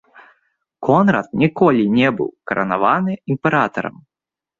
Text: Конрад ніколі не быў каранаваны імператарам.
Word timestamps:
Конрад 0.85 1.27
ніколі 1.41 1.83
не 1.97 2.07
быў 2.21 2.29
каранаваны 2.53 3.13
імператарам. 3.35 3.95